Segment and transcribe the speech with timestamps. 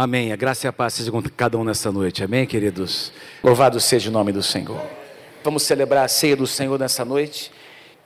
[0.00, 0.30] Amém.
[0.30, 2.22] A graça e a paz sejam com cada um nessa noite.
[2.22, 3.12] Amém, queridos?
[3.42, 4.80] Louvado seja o nome do Senhor.
[5.42, 7.50] Vamos celebrar a ceia do Senhor nessa noite.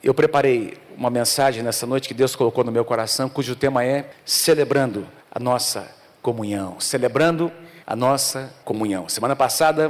[0.03, 4.09] Eu preparei uma mensagem nessa noite que Deus colocou no meu coração, cujo tema é
[4.25, 5.87] celebrando a nossa
[6.19, 6.79] comunhão.
[6.79, 7.51] Celebrando
[7.85, 9.07] a nossa comunhão.
[9.07, 9.89] Semana passada,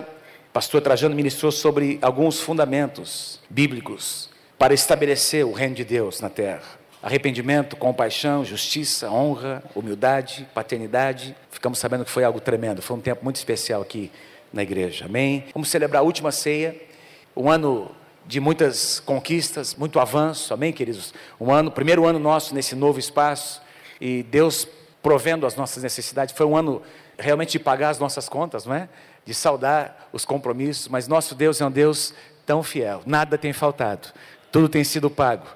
[0.50, 4.30] o pastor Trajano ministrou sobre alguns fundamentos bíblicos
[4.60, 11.36] para estabelecer o reino de Deus na terra arrependimento, compaixão, justiça, honra, humildade, paternidade.
[11.52, 14.10] Ficamos sabendo que foi algo tremendo, foi um tempo muito especial aqui
[14.54, 15.06] na igreja.
[15.06, 15.44] Amém?
[15.54, 16.74] Vamos celebrar a última ceia,
[17.36, 17.92] um ano
[18.26, 20.54] de muitas conquistas, muito avanço.
[20.54, 21.14] Amém, queridos?
[21.38, 23.62] Um ano, primeiro ano nosso nesse novo espaço
[24.00, 24.66] e Deus
[25.02, 26.34] provendo as nossas necessidades.
[26.34, 26.82] Foi um ano
[27.20, 28.88] realmente de pagar as nossas contas, não é?
[29.26, 32.14] De saudar os compromissos, mas nosso Deus é um Deus
[32.46, 33.02] tão fiel.
[33.06, 34.08] Nada tem faltado.
[34.54, 35.48] Tudo tem sido pago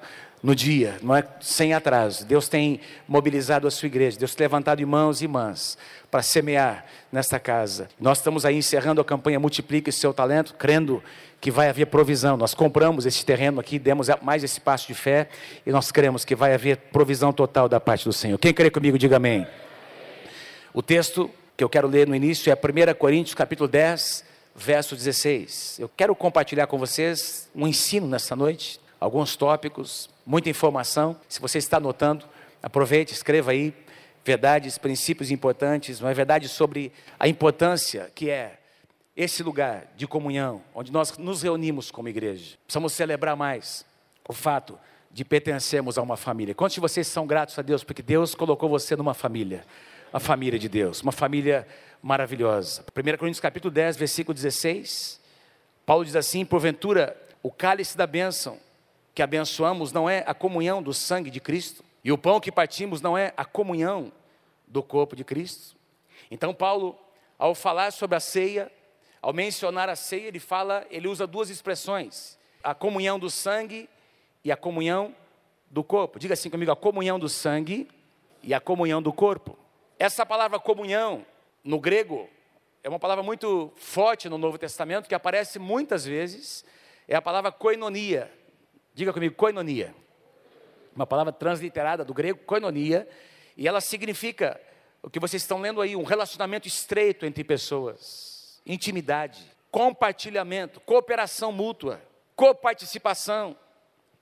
[0.42, 2.24] no dia, não é sem atraso.
[2.24, 5.76] Deus tem mobilizado a sua igreja, Deus tem levantado irmãos e irmãs
[6.10, 7.88] para semear nesta casa.
[8.00, 11.02] Nós estamos aí encerrando a campanha Multiplique seu talento, crendo
[11.40, 12.36] que vai haver provisão.
[12.36, 15.28] Nós compramos esse terreno aqui, demos mais esse passo de fé
[15.66, 18.38] e nós cremos que vai haver provisão total da parte do Senhor.
[18.38, 19.46] Quem crê comigo, diga amém.
[20.72, 25.78] O texto que eu quero ler no início é 1 Coríntios capítulo 10, verso 16.
[25.80, 31.18] Eu quero compartilhar com vocês um ensino nessa noite, alguns tópicos muita informação.
[31.26, 32.26] Se você está anotando,
[32.62, 33.72] aproveite, escreva aí
[34.22, 38.58] verdades, princípios importantes, uma verdade sobre a importância que é
[39.16, 42.58] esse lugar de comunhão, onde nós nos reunimos como igreja.
[42.66, 43.86] Precisamos celebrar mais
[44.28, 44.78] o fato
[45.10, 46.54] de pertencermos a uma família.
[46.54, 49.64] Quantos de vocês são gratos a Deus porque Deus colocou você numa família?
[50.12, 51.66] A família de Deus, uma família
[52.02, 52.84] maravilhosa.
[52.94, 55.20] 1 Coríntios capítulo 10, versículo 16.
[55.86, 58.58] Paulo diz assim: "Porventura o cálice da bênção
[59.18, 63.00] que abençoamos não é a comunhão do sangue de Cristo, e o pão que partimos
[63.00, 64.12] não é a comunhão
[64.64, 65.74] do corpo de Cristo.
[66.30, 66.96] Então, Paulo,
[67.36, 68.70] ao falar sobre a ceia,
[69.20, 73.90] ao mencionar a ceia, ele fala, ele usa duas expressões: a comunhão do sangue
[74.44, 75.12] e a comunhão
[75.68, 76.20] do corpo.
[76.20, 77.88] Diga assim comigo: a comunhão do sangue
[78.40, 79.58] e a comunhão do corpo.
[79.98, 81.26] Essa palavra comunhão,
[81.64, 82.30] no grego,
[82.84, 86.64] é uma palavra muito forte no Novo Testamento, que aparece muitas vezes,
[87.08, 88.37] é a palavra koinonia.
[88.98, 89.94] Diga comigo, koinonia.
[90.92, 93.08] Uma palavra transliterada do grego, koinonia,
[93.56, 94.60] e ela significa
[95.00, 102.02] o que vocês estão lendo aí, um relacionamento estreito entre pessoas, intimidade, compartilhamento, cooperação mútua,
[102.34, 103.56] coparticipação,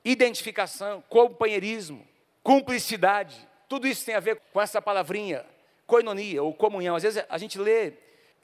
[0.04, 2.06] identificação, companheirismo,
[2.42, 3.48] cumplicidade.
[3.70, 5.47] Tudo isso tem a ver com essa palavrinha,
[5.86, 6.97] koinonia ou comunhão.
[6.97, 7.94] Às vezes a gente lê,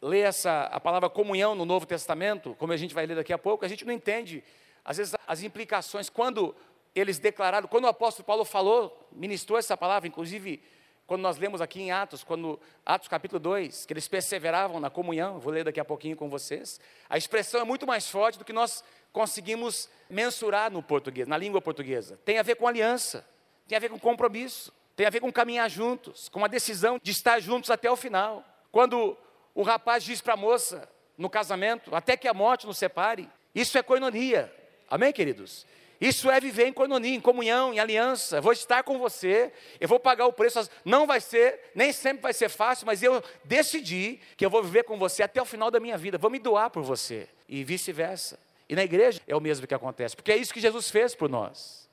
[0.00, 3.38] lê essa, a palavra comunhão no Novo Testamento, como a gente vai ler daqui a
[3.38, 4.42] pouco, a gente não entende
[4.84, 6.54] às vezes as implicações, quando
[6.94, 10.62] eles declararam, quando o apóstolo Paulo falou, ministrou essa palavra, inclusive
[11.06, 15.38] quando nós lemos aqui em Atos, quando Atos capítulo 2, que eles perseveravam na comunhão,
[15.38, 18.52] vou ler daqui a pouquinho com vocês, a expressão é muito mais forte do que
[18.52, 18.82] nós
[19.12, 22.18] conseguimos mensurar no português, na língua portuguesa.
[22.24, 23.26] Tem a ver com aliança,
[23.66, 27.10] tem a ver com compromisso, tem a ver com caminhar juntos, com a decisão de
[27.10, 28.44] estar juntos até o final.
[28.70, 29.16] Quando
[29.54, 30.88] o rapaz diz para a moça
[31.18, 34.52] no casamento, até que a morte nos separe, isso é coinonia,
[34.92, 35.64] Amém, queridos?
[35.98, 38.36] Isso é viver em coinonia, em comunhão, em aliança.
[38.36, 40.68] Eu vou estar com você, eu vou pagar o preço.
[40.84, 44.82] Não vai ser, nem sempre vai ser fácil, mas eu decidi que eu vou viver
[44.82, 46.18] com você até o final da minha vida.
[46.18, 47.26] Vou me doar por você.
[47.48, 48.38] E vice-versa.
[48.68, 51.30] E na igreja é o mesmo que acontece, porque é isso que Jesus fez por
[51.30, 51.88] nós.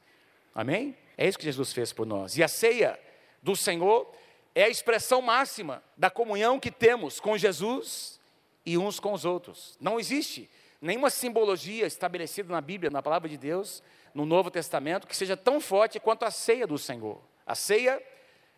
[0.53, 0.93] Amém?
[1.17, 2.35] É isso que Jesus fez por nós.
[2.35, 2.99] E a ceia
[3.41, 4.13] do Senhor
[4.53, 8.19] é a expressão máxima da comunhão que temos com Jesus
[8.65, 9.77] e uns com os outros.
[9.79, 10.49] Não existe
[10.81, 15.59] nenhuma simbologia estabelecida na Bíblia, na palavra de Deus, no Novo Testamento, que seja tão
[15.59, 17.21] forte quanto a ceia do Senhor.
[17.45, 18.01] A ceia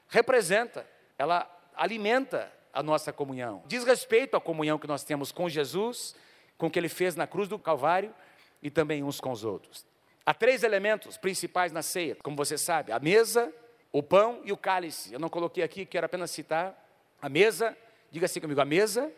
[0.08, 0.88] representa,
[1.18, 3.64] ela alimenta a nossa comunhão.
[3.66, 6.16] Diz respeito à comunhão que nós temos com Jesus,
[6.58, 8.14] com o que ele fez na cruz do Calvário
[8.62, 9.86] e também uns com os outros.
[10.26, 13.52] Há três elementos principais na ceia, como você sabe: a mesa,
[13.92, 15.14] o pão e o cálice.
[15.14, 16.78] Eu não coloquei aqui, quero apenas citar
[17.22, 17.76] a mesa,
[18.12, 19.12] diga assim comigo: a mesa,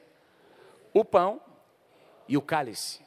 [0.94, 1.42] o pão
[2.28, 3.02] e o cálice.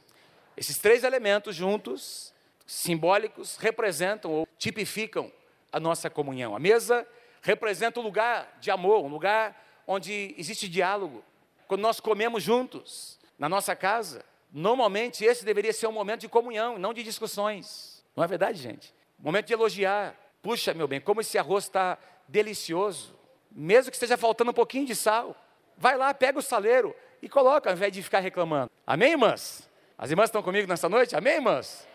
[0.56, 2.32] Esses três elementos juntos,
[2.66, 5.30] simbólicos, representam ou tipificam
[5.72, 6.56] a nossa comunhão.
[6.56, 7.06] A mesa
[7.42, 11.22] representa um lugar de amor, um lugar onde existe diálogo.
[11.68, 16.78] Quando nós comemos juntos, na nossa casa, normalmente esse deveria ser um momento de comunhão,
[16.78, 18.04] não de discussões.
[18.14, 18.94] Não é verdade, gente?
[19.18, 20.14] Momento de elogiar.
[20.42, 23.14] Puxa, meu bem, como esse arroz está delicioso.
[23.50, 25.36] Mesmo que esteja faltando um pouquinho de sal.
[25.76, 28.70] Vai lá, pega o saleiro, e coloca, ao invés de ficar reclamando.
[28.86, 29.68] Amém, irmãs?
[29.98, 31.16] As irmãs estão comigo nessa noite?
[31.16, 31.86] Amém, irmãs?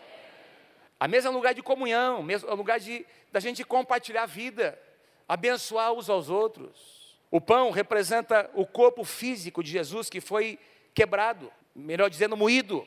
[0.98, 4.26] A mesa é um lugar de comunhão, é um lugar de, da gente compartilhar a
[4.26, 4.78] vida,
[5.28, 7.18] abençoar uns aos outros.
[7.30, 10.58] O pão representa o corpo físico de Jesus que foi
[10.94, 12.86] quebrado, melhor dizendo, moído,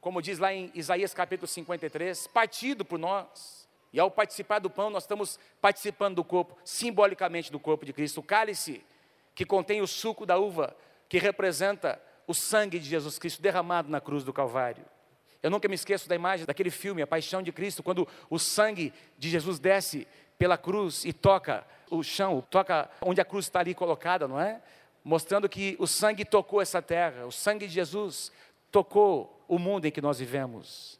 [0.00, 3.68] como diz lá em Isaías capítulo 53, partido por nós.
[3.92, 8.20] E ao participar do pão, nós estamos participando do corpo, simbolicamente do corpo de Cristo.
[8.20, 8.84] O cálice,
[9.34, 10.76] que contém o suco da uva,
[11.10, 14.84] que representa o sangue de Jesus Cristo derramado na cruz do Calvário.
[15.42, 18.94] Eu nunca me esqueço da imagem daquele filme, A Paixão de Cristo, quando o sangue
[19.18, 20.06] de Jesus desce
[20.38, 24.62] pela cruz e toca o chão, toca onde a cruz está ali colocada, não é?
[25.02, 28.30] Mostrando que o sangue tocou essa terra, o sangue de Jesus
[28.70, 30.96] tocou o mundo em que nós vivemos.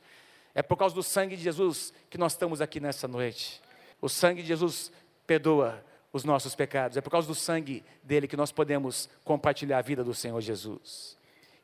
[0.53, 3.63] É por causa do sangue de Jesus que nós estamos aqui nessa noite.
[4.01, 4.91] O sangue de Jesus
[5.25, 6.97] perdoa os nossos pecados.
[6.97, 11.17] É por causa do sangue dele que nós podemos compartilhar a vida do Senhor Jesus.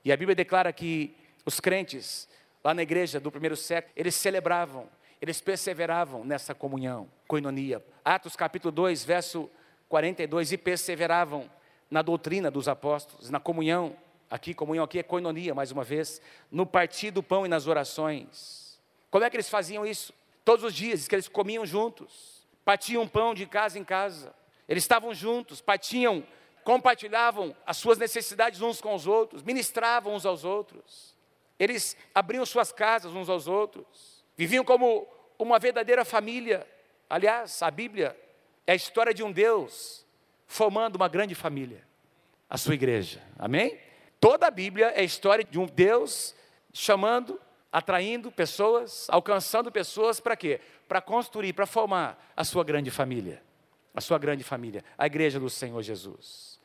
[0.04, 2.28] E a Bíblia declara que os crentes,
[2.62, 4.88] lá na igreja do primeiro século, eles celebravam,
[5.20, 7.84] eles perseveravam nessa comunhão, coinonia.
[8.04, 9.50] Atos capítulo 2, verso
[9.88, 11.50] 42, e perseveravam
[11.90, 13.96] na doutrina dos apóstolos, na comunhão,
[14.30, 16.20] aqui, comunhão aqui é coinonia, mais uma vez,
[16.50, 18.78] no partir do pão e nas orações.
[19.10, 20.12] Como é que eles faziam isso?
[20.44, 22.35] Todos os dias, que eles comiam juntos,
[22.66, 24.34] partiam pão de casa em casa,
[24.68, 26.26] eles estavam juntos, partiam
[26.64, 31.14] compartilhavam as suas necessidades uns com os outros, ministravam uns aos outros,
[31.60, 35.06] eles abriam suas casas uns aos outros, viviam como
[35.38, 36.66] uma verdadeira família.
[37.08, 38.18] Aliás, a Bíblia
[38.66, 40.04] é a história de um Deus
[40.44, 41.86] formando uma grande família,
[42.50, 43.78] a sua igreja, amém?
[44.18, 46.34] Toda a Bíblia é a história de um Deus
[46.72, 47.40] chamando,
[47.76, 50.62] atraindo pessoas, alcançando pessoas para quê?
[50.88, 53.42] Para construir, para formar a sua grande família,
[53.94, 56.58] a sua grande família, a igreja do Senhor Jesus.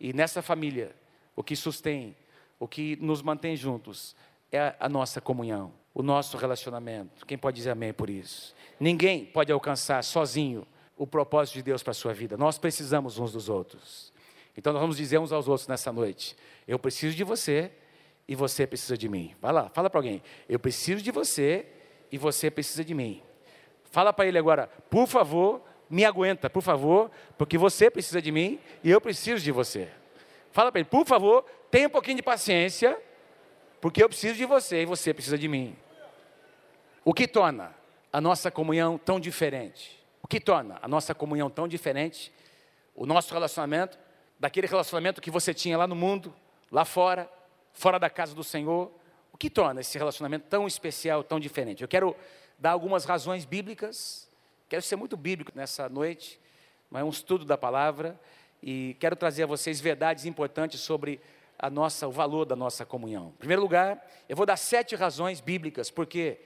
[0.00, 0.96] E nessa família,
[1.36, 2.16] o que sustém,
[2.58, 4.16] o que nos mantém juntos,
[4.50, 7.24] é a nossa comunhão, o nosso relacionamento.
[7.24, 8.52] Quem pode dizer amém por isso?
[8.80, 10.66] Ninguém pode alcançar sozinho
[10.96, 12.36] o propósito de Deus para a sua vida.
[12.36, 14.12] Nós precisamos uns dos outros.
[14.56, 17.70] Então nós vamos dizer uns aos outros nessa noite: eu preciso de você
[18.28, 19.34] e você precisa de mim.
[19.40, 21.66] Vai lá, fala para alguém: eu preciso de você
[22.12, 23.22] e você precisa de mim.
[23.90, 28.60] Fala para ele agora, por favor, me aguenta, por favor, porque você precisa de mim
[28.84, 29.88] e eu preciso de você.
[30.52, 33.00] Fala para ele, por favor, tenha um pouquinho de paciência,
[33.80, 35.74] porque eu preciso de você e você precisa de mim.
[37.04, 37.74] O que torna
[38.12, 39.98] a nossa comunhão tão diferente?
[40.22, 42.30] O que torna a nossa comunhão tão diferente?
[42.94, 43.98] O nosso relacionamento,
[44.38, 46.34] daquele relacionamento que você tinha lá no mundo,
[46.70, 47.30] lá fora,
[47.78, 48.90] fora da casa do Senhor.
[49.32, 51.82] O que torna esse relacionamento tão especial, tão diferente?
[51.82, 52.14] Eu quero
[52.58, 54.28] dar algumas razões bíblicas
[54.68, 56.38] Quero ser muito bíblico nessa noite,
[56.90, 58.20] mas é um estudo da palavra
[58.62, 61.18] e quero trazer a vocês verdades importantes sobre
[61.58, 63.32] a nossa, o valor da nossa comunhão.
[63.34, 66.38] Em primeiro lugar, eu vou dar sete razões bíblicas porque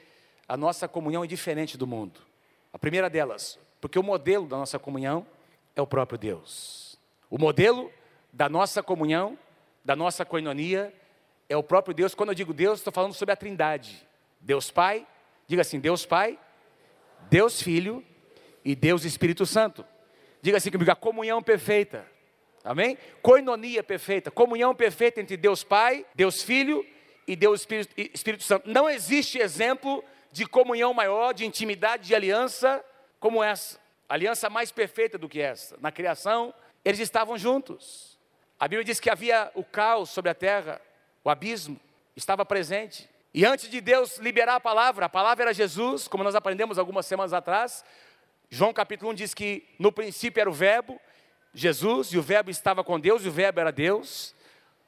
[0.46, 2.20] a nossa comunhão é diferente do mundo.
[2.72, 5.26] A primeira delas, porque o modelo da nossa comunhão
[5.74, 6.96] é o próprio Deus.
[7.28, 7.90] O modelo
[8.32, 9.36] da nossa comunhão,
[9.84, 10.94] da nossa coinonia,
[11.48, 12.14] é o próprio Deus.
[12.14, 14.06] Quando eu digo Deus, estou falando sobre a Trindade.
[14.40, 15.06] Deus Pai,
[15.46, 16.38] diga assim: Deus Pai,
[17.30, 18.04] Deus Filho
[18.64, 19.84] e Deus Espírito Santo.
[20.40, 22.06] Diga assim comigo, a comunhão perfeita.
[22.64, 22.96] Amém?
[23.20, 26.86] Coinonia perfeita, comunhão perfeita entre Deus Pai, Deus Filho
[27.26, 28.70] e Deus Espírito, Espírito Santo.
[28.70, 32.84] Não existe exemplo de comunhão maior, de intimidade, de aliança
[33.18, 33.78] como essa.
[34.08, 35.76] Aliança mais perfeita do que essa.
[35.80, 36.54] Na criação,
[36.84, 38.18] eles estavam juntos.
[38.58, 40.80] A Bíblia diz que havia o caos sobre a terra,
[41.24, 41.80] o abismo
[42.16, 43.08] estava presente.
[43.34, 47.06] E antes de Deus liberar a palavra, a palavra era Jesus, como nós aprendemos algumas
[47.06, 47.84] semanas atrás,
[48.50, 51.00] João capítulo 1 diz que no princípio era o Verbo,
[51.54, 54.34] Jesus, e o Verbo estava com Deus, e o Verbo era Deus.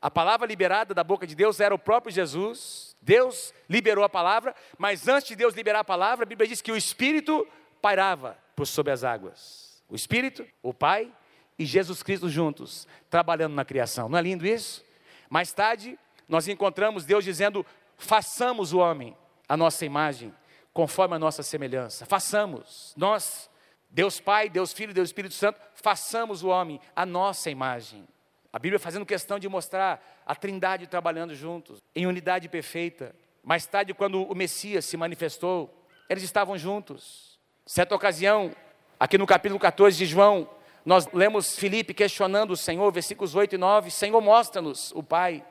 [0.02, 2.94] A palavra liberada da boca de Deus era o próprio Jesus.
[3.00, 6.70] Deus liberou a palavra, mas antes de Deus liberar a palavra, a Bíblia diz que
[6.70, 7.48] o Espírito
[7.80, 9.82] pairava por sobre as águas.
[9.88, 11.10] O Espírito, o Pai
[11.58, 14.10] e Jesus Cristo juntos, trabalhando na criação.
[14.10, 14.84] Não é lindo isso?
[15.30, 17.64] Mais tarde, nós encontramos Deus dizendo:
[17.96, 19.16] façamos o homem
[19.48, 20.32] a nossa imagem,
[20.72, 22.06] conforme a nossa semelhança.
[22.06, 23.50] Façamos, nós
[23.94, 28.04] Deus Pai, Deus Filho, Deus Espírito Santo, façamos o homem a nossa imagem.
[28.52, 33.14] A Bíblia fazendo questão de mostrar a Trindade trabalhando juntos, em unidade perfeita.
[33.42, 35.72] Mais tarde, quando o Messias se manifestou,
[36.08, 37.38] eles estavam juntos.
[37.66, 38.54] Certa ocasião,
[38.98, 40.48] aqui no capítulo 14 de João,
[40.84, 45.44] nós lemos Filipe questionando o Senhor, versículos 8 e 9: Senhor, mostra-nos o Pai,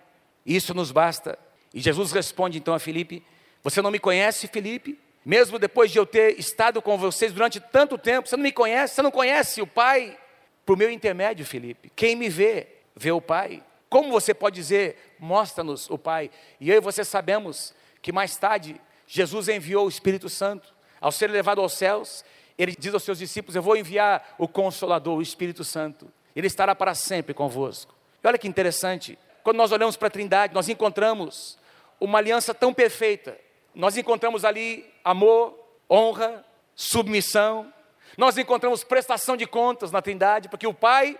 [0.45, 1.37] isso nos basta.
[1.73, 3.23] E Jesus responde então a Filipe:
[3.63, 4.99] Você não me conhece, Filipe?
[5.25, 8.95] Mesmo depois de eu ter estado com vocês durante tanto tempo, você não me conhece,
[8.95, 10.17] você não conhece o Pai?
[10.65, 11.91] Por meu intermédio, Felipe.
[11.95, 13.63] Quem me vê, vê o Pai.
[13.89, 16.29] Como você pode dizer, mostra-nos o Pai?
[16.59, 20.73] E eu e você sabemos que mais tarde Jesus enviou o Espírito Santo.
[20.99, 22.23] Ao ser levado aos céus,
[22.57, 26.11] ele diz aos seus discípulos: Eu vou enviar o Consolador, o Espírito Santo.
[26.35, 27.93] Ele estará para sempre convosco.
[28.23, 31.57] E olha que interessante, quando nós olhamos para a Trindade, nós encontramos
[31.99, 33.37] uma aliança tão perfeita.
[33.75, 35.59] Nós encontramos ali amor,
[35.89, 36.45] honra,
[36.75, 37.71] submissão.
[38.17, 41.19] Nós encontramos prestação de contas na Trindade, porque o Pai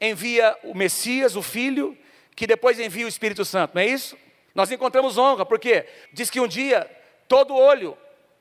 [0.00, 1.96] envia o Messias, o Filho,
[2.36, 4.16] que depois envia o Espírito Santo, não é isso?
[4.54, 6.88] Nós encontramos honra, porque diz que um dia
[7.26, 7.96] todo olho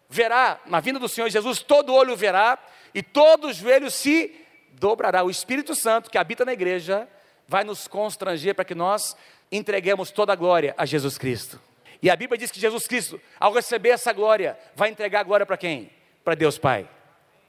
[0.10, 2.60] verá, na vinda do Senhor Jesus, todo olho verá
[2.94, 4.36] e todo joelho se
[4.74, 5.24] dobrará.
[5.24, 7.08] O Espírito Santo que habita na igreja
[7.48, 9.16] vai nos constranger para que nós
[9.52, 11.60] entreguemos toda a glória a Jesus Cristo.
[12.02, 15.46] E a Bíblia diz que Jesus Cristo, ao receber essa glória, vai entregar a glória
[15.46, 15.90] para quem?
[16.24, 16.90] Para Deus Pai.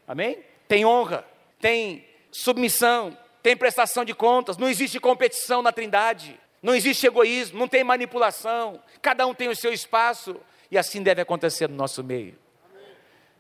[0.07, 0.39] Amém?
[0.69, 1.25] Tem honra,
[1.61, 7.69] tem submissão, tem prestação de contas, não existe competição na Trindade, não existe egoísmo, não
[7.69, 12.39] tem manipulação, cada um tem o seu espaço, e assim deve acontecer no nosso meio.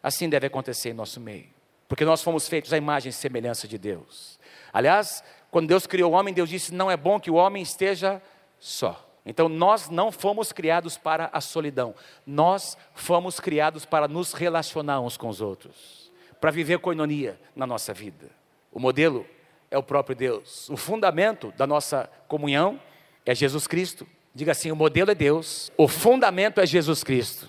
[0.02, 1.46] Assim deve acontecer em nosso meio,
[1.88, 4.38] porque nós fomos feitos à imagem e semelhança de Deus.
[4.72, 8.20] Aliás, quando Deus criou o homem, Deus disse: não é bom que o homem esteja
[8.58, 9.08] só.
[9.24, 11.94] Então nós não fomos criados para a solidão,
[12.26, 17.94] nós fomos criados para nos relacionar uns com os outros, para viver coinonia na nossa
[17.94, 18.28] vida.
[18.72, 19.24] O modelo
[19.70, 20.68] é o próprio Deus.
[20.70, 22.80] O fundamento da nossa comunhão
[23.24, 24.04] é Jesus Cristo.
[24.34, 27.48] Diga assim: o modelo é Deus, o fundamento é Jesus Cristo.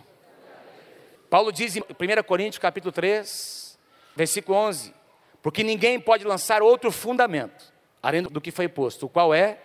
[1.28, 3.80] Paulo diz em 1 Coríntios capítulo 3,
[4.16, 4.94] versículo 11:
[5.42, 7.74] Porque ninguém pode lançar outro fundamento,
[8.06, 9.58] além do que foi posto, o qual é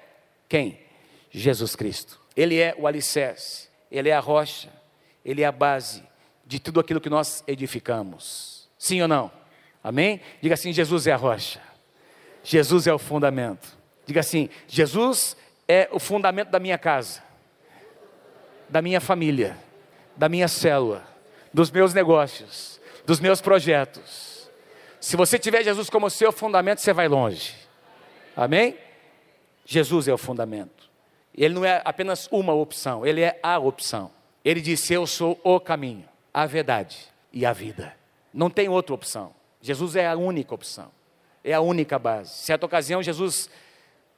[0.48, 0.80] quem?
[1.30, 2.18] Jesus Cristo.
[2.34, 4.70] Ele é o alicerce, ele é a rocha,
[5.22, 6.02] ele é a base
[6.46, 8.66] de tudo aquilo que nós edificamos.
[8.78, 9.30] Sim ou não?
[9.84, 10.22] Amém?
[10.40, 11.60] Diga assim: Jesus é a rocha.
[12.42, 13.76] Jesus é o fundamento.
[14.06, 15.36] Diga assim: Jesus
[15.68, 17.22] é o fundamento da minha casa,
[18.70, 19.54] da minha família,
[20.16, 21.06] da minha célula,
[21.52, 24.50] dos meus negócios, dos meus projetos.
[24.98, 27.60] Se você tiver Jesus como seu fundamento, você vai longe.
[28.42, 28.76] Amém?
[29.64, 30.90] Jesus é o fundamento.
[31.34, 34.10] Ele não é apenas uma opção, ele é a opção.
[34.44, 37.94] Ele disse: Eu sou o caminho, a verdade e a vida.
[38.32, 39.34] Não tem outra opção.
[39.60, 40.90] Jesus é a única opção
[41.44, 42.30] é a única base.
[42.30, 43.48] Certa ocasião, Jesus,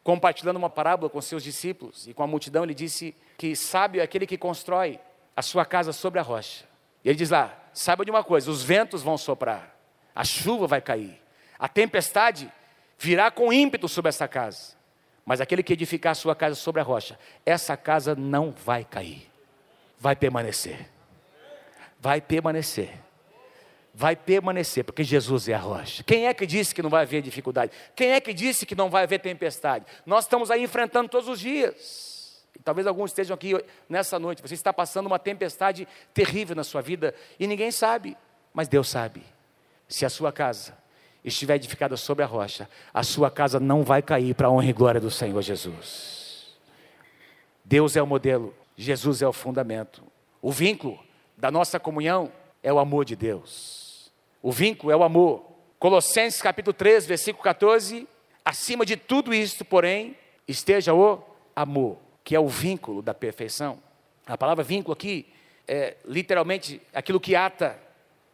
[0.03, 4.05] compartilhando uma parábola com seus discípulos e com a multidão, ele disse que sábio é
[4.05, 4.99] aquele que constrói
[5.37, 6.65] a sua casa sobre a rocha.
[7.05, 9.77] E ele diz lá: saiba de uma coisa, os ventos vão soprar,
[10.15, 11.21] a chuva vai cair,
[11.59, 12.53] a tempestade
[13.03, 14.75] virá com ímpeto sobre essa casa.
[15.27, 19.29] Mas aquele que edificar a sua casa sobre a rocha, essa casa não vai cair,
[19.99, 20.89] vai permanecer.
[22.01, 23.01] Vai permanecer
[23.95, 26.03] vai permanecer, porque Jesus é a rocha.
[26.03, 27.73] Quem é que disse que não vai haver dificuldade?
[27.95, 29.85] Quem é que disse que não vai haver tempestade?
[30.07, 32.43] Nós estamos aí enfrentando todos os dias.
[32.65, 33.53] Talvez alguns estejam aqui
[33.91, 34.41] nessa noite.
[34.41, 38.17] Você está passando uma tempestade terrível na sua vida e ninguém sabe,
[38.55, 39.23] mas Deus sabe.
[39.87, 40.75] Se a sua casa
[41.25, 44.73] estiver edificada sobre a rocha, a sua casa não vai cair para a honra e
[44.73, 46.57] glória do Senhor Jesus.
[47.65, 50.03] Deus é o modelo, Jesus é o fundamento.
[50.41, 50.99] O vínculo
[51.37, 54.11] da nossa comunhão é o amor de Deus.
[54.43, 55.45] O vínculo é o amor.
[55.79, 58.09] Colossenses capítulo 3, versículo 14.
[58.45, 60.17] Acima de tudo isto, porém,
[60.49, 61.23] esteja o
[61.55, 63.79] amor, que é o vínculo da perfeição.
[64.27, 65.27] A palavra vínculo aqui
[65.67, 67.79] é literalmente aquilo que ata,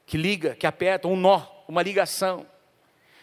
[0.06, 2.46] que liga, que aperta, um nó, uma ligação.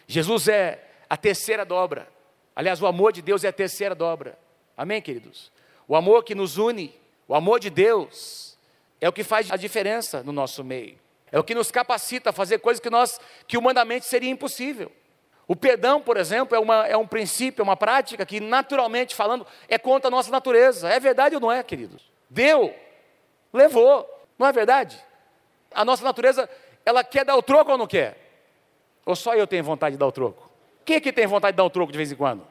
[0.06, 2.08] Jesus é a terceira dobra.
[2.54, 4.38] Aliás, o amor de Deus é a terceira dobra.
[4.76, 5.50] Amém, queridos?
[5.88, 6.94] O amor que nos une,
[7.28, 8.56] o amor de Deus,
[9.00, 10.98] é o que faz a diferença no nosso meio.
[11.30, 14.90] É o que nos capacita a fazer coisas que nós, que humanamente seria impossível.
[15.48, 19.46] O perdão, por exemplo, é, uma, é um princípio, é uma prática que, naturalmente falando,
[19.68, 20.88] é contra a nossa natureza.
[20.88, 22.02] É verdade ou não é, queridos?
[22.28, 22.74] Deu,
[23.52, 24.08] levou,
[24.38, 25.00] não é verdade?
[25.72, 26.48] A nossa natureza,
[26.84, 28.25] ela quer dar o troco ou não quer?
[29.06, 30.50] Ou só eu tenho vontade de dar o troco?
[30.84, 32.46] Quem é que tem vontade de dar o troco de vez em quando?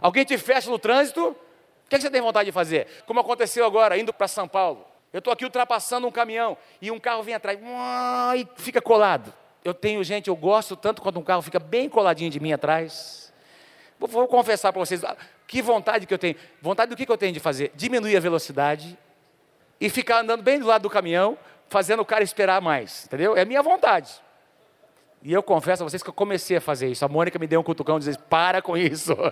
[0.00, 1.30] Alguém te fecha no trânsito?
[1.30, 2.86] O que, é que você tem vontade de fazer?
[3.04, 4.86] Como aconteceu agora, indo para São Paulo.
[5.12, 7.58] Eu estou aqui ultrapassando um caminhão e um carro vem atrás
[8.36, 9.32] e fica colado.
[9.64, 13.32] Eu tenho, gente, eu gosto tanto quando um carro fica bem coladinho de mim atrás.
[13.98, 15.02] Vou, vou confessar para vocês,
[15.46, 16.36] que vontade que eu tenho.
[16.60, 17.72] Vontade do que, que eu tenho de fazer?
[17.74, 18.96] Diminuir a velocidade
[19.80, 21.36] e ficar andando bem do lado do caminhão,
[21.68, 23.36] fazendo o cara esperar mais, entendeu?
[23.36, 24.12] É minha vontade.
[25.22, 27.04] E eu confesso a vocês que eu comecei a fazer isso.
[27.04, 29.16] A Mônica me deu um cutucão e disse: para com isso.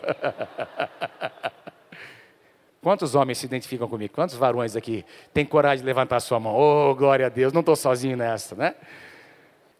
[2.82, 4.14] Quantos homens se identificam comigo?
[4.14, 6.54] Quantos varões aqui têm coragem de levantar a sua mão?
[6.54, 8.76] Oh, glória a Deus, não estou sozinho nessa, né?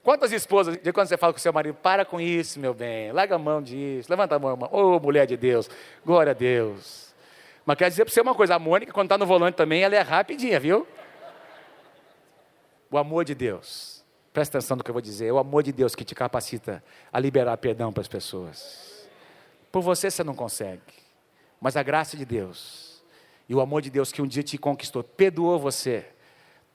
[0.03, 3.37] Quantas esposas, de quando você fala com seu marido, para com isso, meu bem, larga
[3.37, 4.69] a mão disso, levanta a mão, irmão.
[4.73, 5.71] oh, mulher de Deus,
[6.05, 7.15] glória a Deus.
[7.65, 9.95] Mas quer dizer para você uma coisa, a Mônica, quando está no volante também, ela
[9.95, 10.87] é rapidinha, viu?
[12.89, 13.96] O amor de Deus,
[14.37, 16.85] presta atenção no que eu vou dizer, é o amor de Deus que te capacita
[17.11, 19.09] a liberar perdão para as pessoas.
[19.73, 20.83] Por você você não consegue.
[21.59, 23.03] Mas a graça de Deus
[23.49, 26.05] e o amor de Deus que um dia te conquistou, perdoou você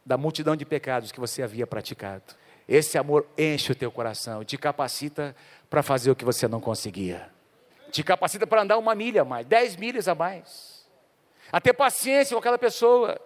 [0.03, 2.33] da multidão de pecados que você havia praticado.
[2.67, 5.35] Esse amor enche o teu coração, te capacita
[5.69, 7.29] para fazer o que você não conseguia.
[7.91, 10.83] Te capacita para andar uma milha a mais, dez milhas a mais.
[11.51, 13.21] A ter paciência com aquela pessoa,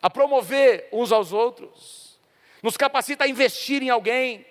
[0.00, 2.11] a promover uns aos outros.
[2.62, 4.46] Nos capacita a investir em alguém.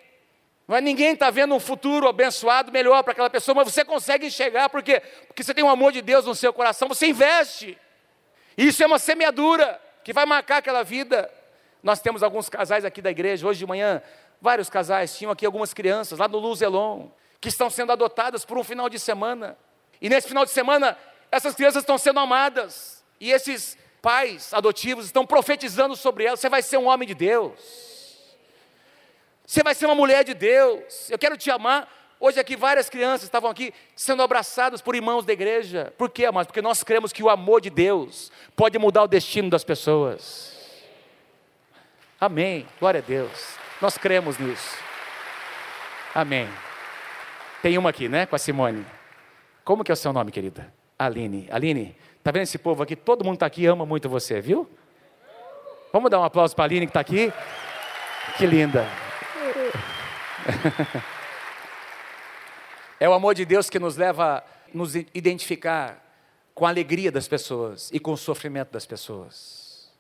[0.68, 4.28] Não é ninguém está vendo um futuro abençoado melhor para aquela pessoa, mas você consegue
[4.28, 7.78] enxergar porque porque você tem o um amor de Deus no seu coração, você investe.
[8.58, 11.32] Isso é uma semeadura que vai marcar aquela vida.
[11.82, 14.02] Nós temos alguns casais aqui da igreja, hoje de manhã,
[14.40, 17.08] vários casais, tinham aqui algumas crianças, lá no Luzelon,
[17.40, 19.58] que estão sendo adotadas por um final de semana.
[20.02, 20.98] E nesse final de semana,
[21.32, 23.04] essas crianças estão sendo amadas.
[23.20, 27.91] E esses pais adotivos estão profetizando sobre elas: você vai ser um homem de Deus.
[29.46, 31.10] Você vai ser uma mulher de Deus.
[31.10, 31.88] Eu quero te amar.
[32.20, 35.92] Hoje aqui várias crianças estavam aqui sendo abraçadas por irmãos da igreja.
[35.98, 36.48] Por quê, amados?
[36.48, 40.56] Porque nós cremos que o amor de Deus pode mudar o destino das pessoas.
[42.20, 42.68] Amém.
[42.80, 43.56] Glória a Deus.
[43.82, 44.78] Nós cremos nisso.
[46.14, 46.48] Amém.
[47.64, 48.86] Tem uma aqui, né, com a Simone.
[49.64, 50.72] Como que é o seu nome, querida?
[50.98, 51.48] Aline.
[51.50, 52.96] Aline, tá vendo esse povo aqui?
[52.96, 54.70] Todo mundo está aqui ama muito você, viu?
[55.92, 57.34] Vamos dar um aplauso para a Aline que está aqui.
[58.38, 58.86] Que linda.
[63.00, 64.44] É o amor de Deus que nos leva a
[64.74, 66.00] nos identificar
[66.54, 69.92] com a alegria das pessoas e com o sofrimento das pessoas.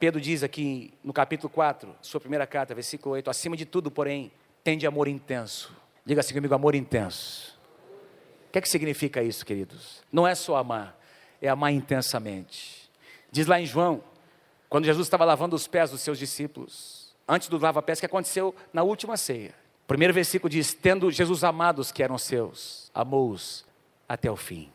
[0.00, 4.32] Pedro diz aqui no capítulo 4, sua primeira carta, versículo 8: acima de tudo, porém,
[4.64, 5.72] tende amor intenso.
[6.04, 7.56] Diga assim comigo: amor intenso.
[8.48, 10.02] O que é que significa isso, queridos?
[10.10, 10.98] Não é só amar,
[11.40, 12.90] é amar intensamente.
[13.30, 14.02] Diz lá em João,
[14.68, 18.82] quando Jesus estava lavando os pés dos seus discípulos, antes do lava-pés, que aconteceu na
[18.82, 19.54] última ceia.
[19.90, 23.66] Primeiro versículo diz: Tendo Jesus amado os que eram seus, amou-os
[24.08, 24.70] até o fim.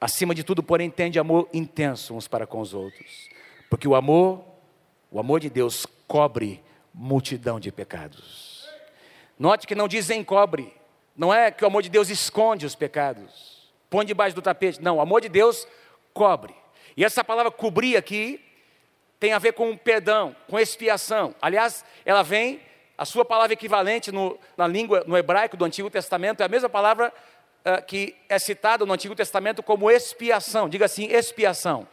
[0.00, 3.28] Acima de tudo, porém, tende amor intenso uns para com os outros.
[3.68, 4.42] Porque o amor
[5.10, 6.62] o amor de Deus cobre
[6.94, 8.66] multidão de pecados.
[9.38, 10.72] Note que não diz encobre.
[11.14, 14.80] Não é que o amor de Deus esconde os pecados, põe debaixo do tapete.
[14.80, 15.68] Não, o amor de Deus
[16.14, 16.54] cobre.
[16.96, 18.40] E essa palavra cobrir aqui
[19.20, 21.34] tem a ver com perdão, com expiação.
[21.42, 22.58] Aliás, ela vem,
[22.98, 26.68] a sua palavra equivalente no, na língua, no hebraico do Antigo Testamento, é a mesma
[26.68, 27.12] palavra
[27.64, 30.68] uh, que é citada no Antigo Testamento como expiação.
[30.68, 31.86] Diga assim, expiação.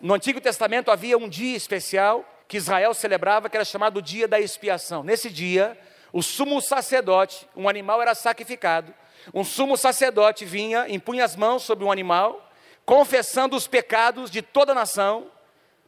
[0.00, 4.28] No Antigo Testamento havia um dia especial que Israel celebrava, que era chamado o dia
[4.28, 5.02] da expiação.
[5.02, 5.78] Nesse dia,
[6.12, 8.92] o sumo sacerdote, um animal era sacrificado,
[9.32, 12.50] um sumo sacerdote vinha, impunha as mãos sobre um animal,
[12.84, 15.30] confessando os pecados de toda a nação,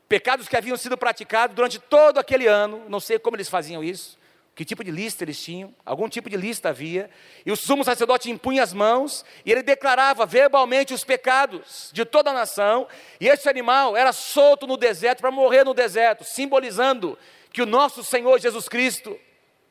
[0.09, 4.19] pecados que haviam sido praticados durante todo aquele ano, não sei como eles faziam isso,
[4.55, 7.11] que tipo de lista eles tinham, algum tipo de lista havia,
[7.45, 12.31] e o sumo sacerdote impunha as mãos, e ele declarava verbalmente os pecados de toda
[12.31, 12.89] a nação,
[13.21, 17.19] e esse animal era solto no deserto para morrer no deserto, simbolizando
[17.53, 19.19] que o nosso Senhor Jesus Cristo,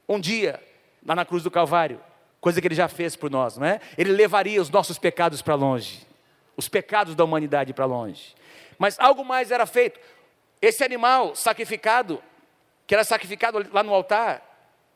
[0.07, 0.61] um dia,
[1.03, 1.99] lá na cruz do Calvário,
[2.39, 3.81] coisa que ele já fez por nós, não é?
[3.97, 6.05] Ele levaria os nossos pecados para longe,
[6.55, 8.35] os pecados da humanidade para longe.
[8.77, 9.99] Mas algo mais era feito.
[10.61, 12.21] Esse animal sacrificado,
[12.87, 14.41] que era sacrificado lá no altar,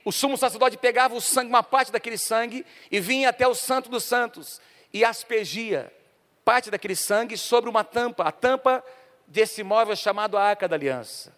[0.06, 3.89] o sumo sacerdote pegava o sangue, uma parte daquele sangue, e vinha até o Santo
[3.89, 4.62] dos Santos
[4.93, 5.93] e aspergia
[6.43, 8.84] parte daquele sangue sobre uma tampa, a tampa
[9.28, 11.32] desse móvel chamado a Arca da Aliança.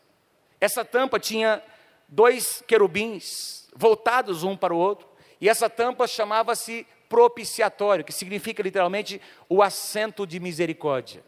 [0.59, 1.61] Essa tampa tinha
[2.07, 5.09] dois querubins voltados um para o outro,
[5.41, 11.21] e essa tampa chamava-se propiciatório, que significa literalmente o assento de misericórdia.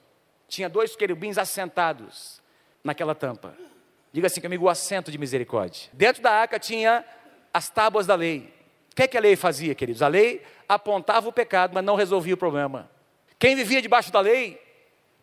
[0.47, 2.41] Tinha dois querubins assentados
[2.83, 3.55] naquela tampa.
[4.11, 5.89] Diga assim comigo, o assento de misericórdia.
[5.93, 7.03] Dentro da arca tinha
[7.53, 8.53] as tábuas da lei.
[8.91, 10.01] O que, é que a lei fazia, queridos?
[10.01, 12.89] A lei apontava o pecado, mas não resolvia o problema.
[13.39, 14.61] Quem vivia debaixo da lei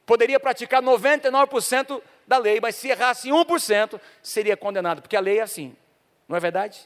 [0.04, 5.42] poderia praticar 99% da lei, mas se errasse 1%, seria condenado, porque a lei é
[5.42, 5.76] assim.
[6.28, 6.80] Não é verdade?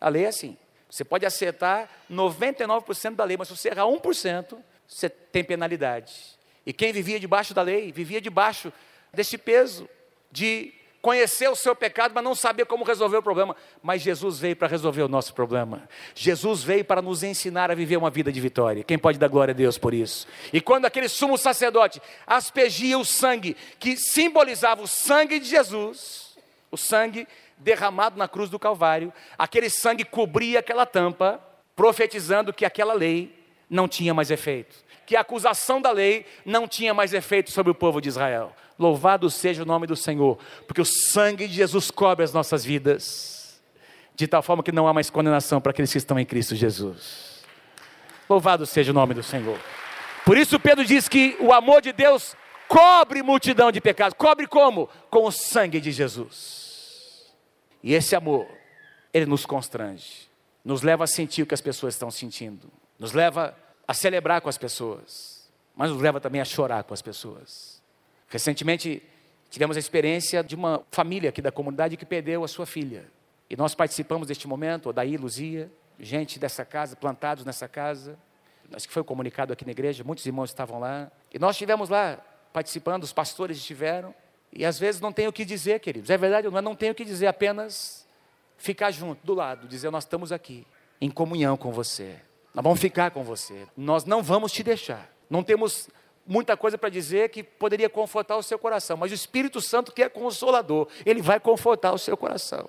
[0.00, 0.56] A lei é assim.
[0.90, 6.36] Você pode acertar 99% da lei, mas se você errar 1%, você tem penalidade.
[6.64, 8.72] E quem vivia debaixo da lei, vivia debaixo
[9.12, 9.88] desse peso
[10.30, 10.72] de
[11.06, 13.54] conhecer o seu pecado, mas não saber como resolver o problema.
[13.80, 15.88] Mas Jesus veio para resolver o nosso problema.
[16.16, 18.82] Jesus veio para nos ensinar a viver uma vida de vitória.
[18.82, 20.26] Quem pode dar glória a Deus por isso?
[20.52, 26.36] E quando aquele sumo sacerdote aspergia o sangue, que simbolizava o sangue de Jesus,
[26.72, 31.40] o sangue derramado na cruz do Calvário, aquele sangue cobria aquela tampa,
[31.76, 33.35] profetizando que aquela lei
[33.68, 37.74] não tinha mais efeito, que a acusação da lei não tinha mais efeito sobre o
[37.74, 38.52] povo de Israel.
[38.78, 43.60] Louvado seja o nome do Senhor, porque o sangue de Jesus cobre as nossas vidas,
[44.14, 47.44] de tal forma que não há mais condenação para aqueles que estão em Cristo Jesus.
[48.28, 49.58] Louvado seja o nome do Senhor.
[50.24, 52.34] Por isso Pedro diz que o amor de Deus
[52.68, 54.16] cobre multidão de pecados.
[54.18, 54.88] Cobre como?
[55.10, 57.32] Com o sangue de Jesus.
[57.82, 58.46] E esse amor,
[59.14, 60.28] ele nos constrange,
[60.64, 63.56] nos leva a sentir o que as pessoas estão sentindo, nos leva
[63.86, 67.82] a celebrar com as pessoas, mas nos leva também a chorar com as pessoas.
[68.28, 69.02] Recentemente
[69.50, 73.06] tivemos a experiência de uma família aqui da comunidade que perdeu a sua filha.
[73.48, 78.18] E nós participamos deste momento, daí Luzia, gente dessa casa, plantados nessa casa.
[78.72, 81.10] Acho que foi comunicado aqui na igreja, muitos irmãos estavam lá.
[81.32, 82.20] E nós estivemos lá
[82.52, 84.14] participando, os pastores estiveram.
[84.52, 86.10] E às vezes não tem o que dizer, queridos.
[86.10, 88.06] É verdade, não, não tem o que dizer, apenas
[88.56, 90.66] ficar junto, do lado, dizer: Nós estamos aqui,
[91.00, 92.16] em comunhão com você.
[92.56, 93.66] Nós vamos ficar com você.
[93.76, 95.14] Nós não vamos te deixar.
[95.28, 95.90] Não temos
[96.26, 100.02] muita coisa para dizer que poderia confortar o seu coração, mas o Espírito Santo, que
[100.02, 102.66] é consolador, ele vai confortar o seu coração.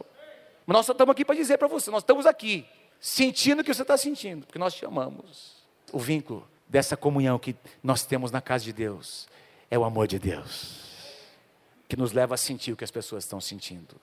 [0.65, 2.67] Mas nós só estamos aqui para dizer para você: nós estamos aqui,
[3.00, 5.56] sentindo o que você está sentindo, porque nós te amamos.
[5.93, 9.26] O vínculo dessa comunhão que nós temos na casa de Deus
[9.71, 10.84] é o amor de Deus,
[11.88, 13.95] que nos leva a sentir o que as pessoas estão sentindo.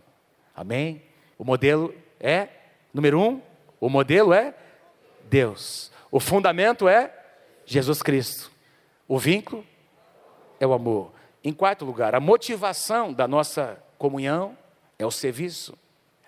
[0.56, 1.02] Amém?
[1.36, 2.48] O modelo é,
[2.90, 3.42] número um,
[3.78, 4.54] o modelo é
[5.28, 5.90] Deus.
[6.10, 7.12] O fundamento é
[7.66, 8.50] Jesus Cristo.
[9.06, 9.64] O vínculo
[10.60, 11.12] é o amor.
[11.42, 14.56] Em quarto lugar, a motivação da nossa comunhão
[14.98, 15.76] é o serviço.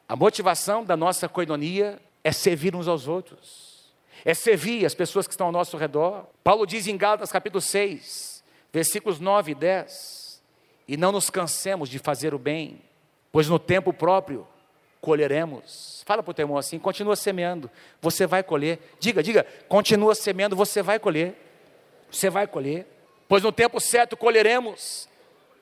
[0.08, 3.92] A motivação da nossa coinonia é servir uns aos outros,
[4.24, 6.26] é servir as pessoas que estão ao nosso redor.
[6.44, 10.42] Paulo diz em Gálatas capítulo 6, versículos 9 e 10:
[10.86, 12.80] E não nos cansemos de fazer o bem,
[13.32, 14.46] pois no tempo próprio
[15.00, 16.02] colheremos.
[16.06, 18.78] Fala para o teu irmão assim: continua semeando, você vai colher.
[18.98, 21.34] Diga, diga, continua semeando, você vai colher.
[22.10, 22.86] Você vai colher,
[23.28, 25.08] pois no tempo certo colheremos,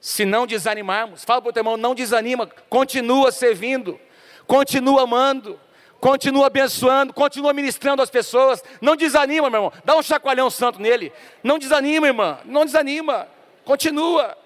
[0.01, 1.25] se não desanimarmos.
[1.25, 3.99] Fala para o teu irmão: não desanima, continua servindo,
[4.47, 5.59] continua amando,
[6.01, 8.63] continua abençoando, continua ministrando as pessoas.
[8.81, 9.73] Não desanima, meu irmão.
[9.85, 11.11] Dá um chacoalhão santo nele.
[11.43, 12.39] Não desanima, irmã.
[12.45, 13.27] Não desanima.
[13.65, 14.37] Continua.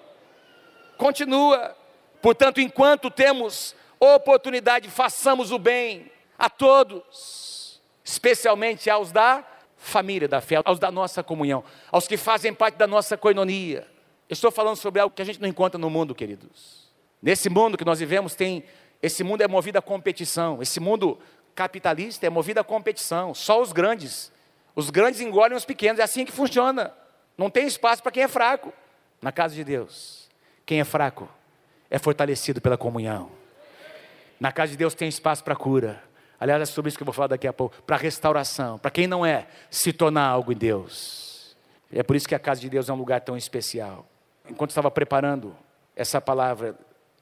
[0.97, 1.75] Continua.
[2.21, 9.43] Portanto, enquanto temos oportunidade, façamos o bem a todos, especialmente aos da
[9.77, 13.87] família da fé, aos da nossa comunhão, aos que fazem parte da nossa coinonia.
[14.29, 16.89] estou falando sobre algo que a gente não encontra no mundo, queridos.
[17.21, 18.63] Nesse mundo que nós vivemos, tem
[19.01, 20.61] esse mundo é movido a competição.
[20.61, 21.17] Esse mundo
[21.55, 23.33] capitalista é movido a competição.
[23.33, 24.31] Só os grandes.
[24.75, 25.99] Os grandes engolem os pequenos.
[25.99, 26.93] É assim que funciona.
[27.37, 28.73] Não tem espaço para quem é fraco.
[29.21, 30.29] Na casa de Deus,
[30.65, 31.27] quem é fraco
[31.89, 33.38] é fortalecido pela comunhão.
[34.39, 36.01] Na casa de Deus tem espaço para cura.
[36.39, 37.81] Aliás, é sobre isso que eu vou falar daqui a pouco.
[37.83, 38.77] Para restauração.
[38.77, 41.57] Para quem não é, se tornar algo em Deus.
[41.91, 44.07] É por isso que a casa de Deus é um lugar tão especial.
[44.47, 45.55] Enquanto estava preparando
[45.95, 46.77] essa palavra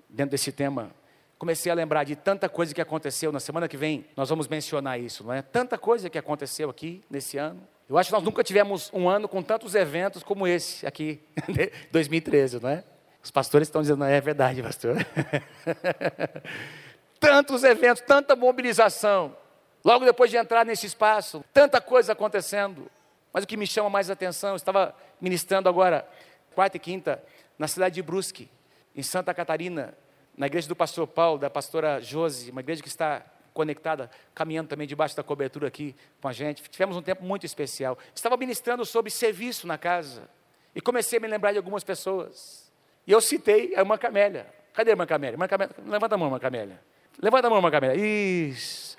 [0.08, 0.92] dentro desse tema,
[1.40, 3.32] comecei a lembrar de tanta coisa que aconteceu.
[3.32, 5.42] Na semana que vem nós vamos mencionar isso, não é?
[5.42, 7.62] Tanta coisa que aconteceu aqui nesse ano.
[7.90, 11.22] Eu acho que nós nunca tivemos um ano com tantos eventos como esse aqui,
[11.92, 12.84] 2013, não é?
[13.24, 14.96] Os pastores estão dizendo, não é verdade, pastor.
[17.20, 19.36] Tantos eventos, tanta mobilização.
[19.84, 22.90] Logo depois de entrar nesse espaço, tanta coisa acontecendo.
[23.32, 26.08] Mas o que me chama mais atenção, eu estava ministrando agora,
[26.56, 27.24] quarta e quinta,
[27.58, 28.50] na cidade de Brusque,
[28.96, 29.94] em Santa Catarina,
[30.36, 34.88] na igreja do pastor Paulo, da pastora Josi, uma igreja que está conectada, caminhando também
[34.88, 36.62] debaixo da cobertura aqui com a gente.
[36.70, 37.98] Tivemos um tempo muito especial.
[38.14, 40.30] Estava ministrando sobre serviço na casa.
[40.76, 42.72] E comecei a me lembrar de algumas pessoas.
[43.08, 44.46] E eu citei a irmã Camélia.
[44.74, 45.34] Cadê a irmã Camélia?
[45.34, 46.80] Irmã Camélia levanta a mão, irmã Camélia.
[47.22, 47.96] Levanta a mão, irmã Camélia.
[48.00, 48.98] Isso.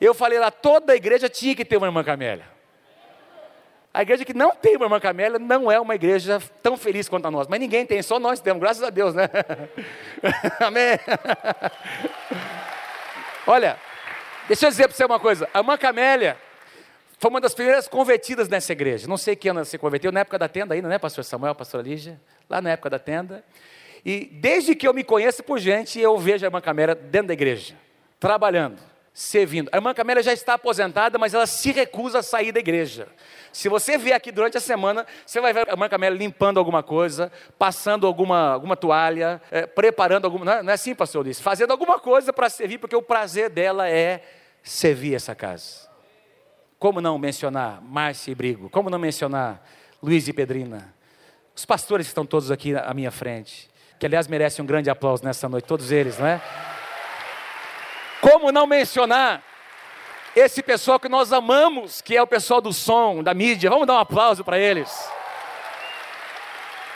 [0.00, 2.44] Eu falei lá, toda a igreja tinha que ter uma irmã Camélia.
[3.92, 7.26] A igreja que não tem uma irmã Camélia não é uma igreja tão feliz quanto
[7.26, 7.50] a nossa.
[7.50, 9.28] Mas ninguém tem, só nós temos, graças a Deus, né?
[10.60, 10.98] Amém.
[13.46, 13.76] Olha,
[14.46, 15.48] deixa eu dizer para você uma coisa.
[15.52, 16.36] A irmã Camélia
[17.18, 19.08] foi uma das primeiras convertidas nessa igreja.
[19.08, 21.54] Não sei que ano ela se converteu, na época da tenda ainda, né, pastor Samuel,
[21.56, 22.20] pastora Lígia?
[22.48, 23.42] Lá na época da tenda.
[24.04, 27.34] E desde que eu me conheço por gente, eu vejo a irmã Camélia dentro da
[27.34, 27.74] igreja,
[28.18, 29.68] trabalhando servindo.
[29.72, 33.08] A irmã Camélia já está aposentada, mas ela se recusa a sair da igreja.
[33.52, 36.84] Se você vier aqui durante a semana, você vai ver a irmã Camélia limpando alguma
[36.84, 40.44] coisa, passando alguma, alguma toalha, é, preparando alguma.
[40.44, 41.42] Não é, não é assim, pastor Ulisses?
[41.42, 44.22] Fazendo alguma coisa para servir, porque o prazer dela é
[44.62, 45.88] servir essa casa.
[46.78, 48.70] Como não mencionar Márcia e Brigo?
[48.70, 49.68] Como não mencionar
[50.00, 50.94] Luiz e Pedrina?
[51.56, 55.48] Os pastores estão todos aqui à minha frente, que aliás merecem um grande aplauso nessa
[55.48, 56.40] noite, todos eles, não é?
[58.20, 59.42] Como não mencionar
[60.34, 63.70] esse pessoal que nós amamos, que é o pessoal do som, da mídia.
[63.70, 64.90] Vamos dar um aplauso para eles.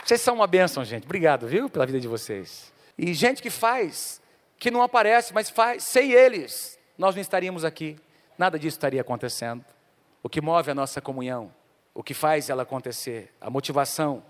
[0.03, 1.05] Vocês são uma bênção, gente.
[1.05, 2.71] Obrigado, viu, pela vida de vocês.
[2.97, 4.21] E gente que faz,
[4.57, 5.83] que não aparece, mas faz.
[5.83, 7.97] Sem eles, nós não estaríamos aqui.
[8.37, 9.63] Nada disso estaria acontecendo.
[10.21, 11.51] O que move a nossa comunhão
[11.93, 14.23] o que faz ela acontecer, a motivação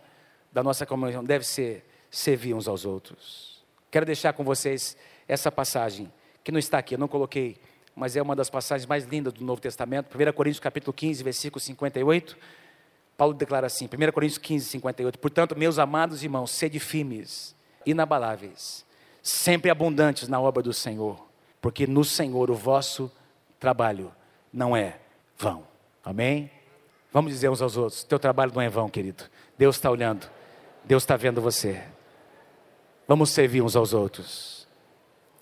[0.51, 3.63] da nossa comunhão deve ser servir uns aos outros.
[3.89, 4.95] Quero deixar com vocês
[5.27, 6.11] essa passagem,
[6.43, 7.57] que não está aqui, eu não coloquei,
[7.95, 11.59] mas é uma das passagens mais lindas do Novo Testamento, 1 Coríntios capítulo 15, versículo
[11.59, 12.37] 58.
[13.17, 15.17] Paulo declara assim, 1 Coríntios 15, 58.
[15.17, 18.85] Portanto, meus amados irmãos, sede firmes, inabaláveis,
[19.23, 21.27] sempre abundantes na obra do Senhor,
[21.59, 23.11] porque no Senhor o vosso
[23.59, 24.13] trabalho
[24.51, 24.99] não é
[25.35, 25.63] vão.
[26.05, 26.51] Amém?
[27.11, 29.23] Vamos dizer uns aos outros: teu trabalho não é vão, querido.
[29.57, 30.29] Deus está olhando,
[30.83, 31.83] Deus está vendo você.
[33.07, 34.67] Vamos servir uns aos outros.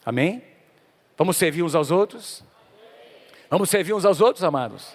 [0.05, 0.43] Amém?
[1.17, 2.43] Vamos servir uns aos outros?
[3.49, 4.87] Vamos servir uns aos outros, amados?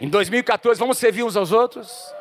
[0.00, 2.12] Em 2014, vamos servir uns aos outros?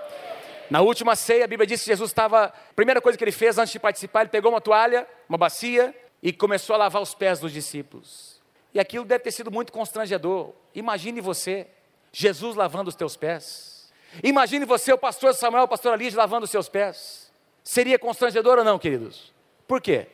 [0.70, 2.46] Na última ceia, a Bíblia diz que Jesus estava.
[2.46, 5.94] A primeira coisa que ele fez antes de participar, ele pegou uma toalha, uma bacia
[6.22, 8.40] e começou a lavar os pés dos discípulos.
[8.74, 10.54] E aquilo deve ter sido muito constrangedor.
[10.76, 11.68] Imagine você,
[12.12, 13.92] Jesus lavando os teus pés.
[14.24, 17.32] Imagine você, o pastor Samuel, o pastor Alígio, lavando os seus pés.
[17.64, 19.34] Seria constrangedor ou não, queridos?
[19.72, 20.08] Por quê?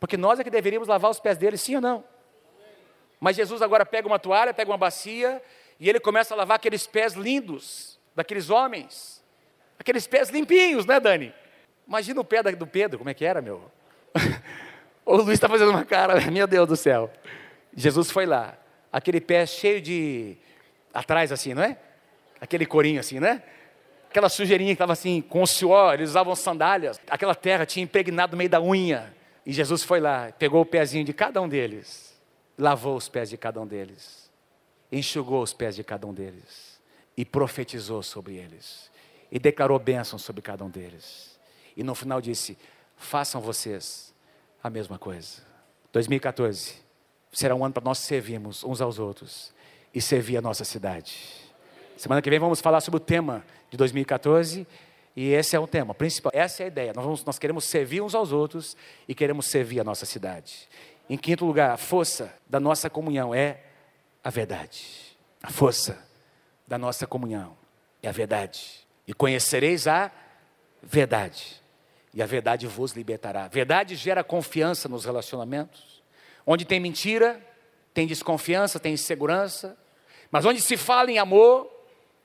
[0.00, 2.02] Porque nós é que deveríamos lavar os pés deles, sim ou não?
[3.20, 5.40] Mas Jesus agora pega uma toalha, pega uma bacia
[5.78, 9.22] e ele começa a lavar aqueles pés lindos daqueles homens.
[9.78, 11.32] Aqueles pés limpinhos, né, Dani?
[11.86, 13.70] Imagina o pé do Pedro, como é que era, meu?
[15.06, 17.08] o Luiz está fazendo uma cara, meu Deus do céu.
[17.76, 18.58] Jesus foi lá,
[18.92, 20.36] aquele pé cheio de.
[20.92, 21.78] atrás assim, não é?
[22.40, 23.40] Aquele corinho assim, né?
[24.08, 28.32] Aquela sujeirinha que estava assim, com o suor, eles usavam sandálias, aquela terra tinha impregnado
[28.32, 29.14] no meio da unha.
[29.44, 32.18] E Jesus foi lá, pegou o pezinho de cada um deles,
[32.58, 34.26] lavou os pés de cada um deles
[34.90, 36.80] enxugou os pés de cada um deles
[37.16, 38.90] e profetizou sobre eles
[39.30, 41.38] e declarou bênção sobre cada um deles.
[41.76, 42.56] E no final disse:
[42.96, 44.14] façam vocês
[44.62, 45.42] a mesma coisa.
[45.92, 46.74] 2014
[47.32, 49.52] será um ano para nós servirmos uns aos outros
[49.94, 51.44] e servir a nossa cidade.
[51.96, 54.66] Semana que vem vamos falar sobre o tema de 2014
[55.16, 56.30] e esse é o tema principal.
[56.34, 56.92] Essa é a ideia.
[56.94, 58.76] Nós, vamos, nós queremos servir uns aos outros
[59.08, 60.68] e queremos servir a nossa cidade.
[61.08, 63.60] Em quinto lugar, a força da nossa comunhão é
[64.22, 65.16] a verdade.
[65.42, 65.98] A força
[66.68, 67.56] da nossa comunhão
[68.02, 68.86] é a verdade.
[69.06, 70.10] E conhecereis a
[70.82, 71.62] verdade.
[72.12, 73.48] E a verdade vos libertará.
[73.48, 76.02] Verdade gera confiança nos relacionamentos.
[76.44, 77.40] Onde tem mentira,
[77.94, 79.78] tem desconfiança, tem insegurança.
[80.30, 81.70] Mas onde se fala em amor,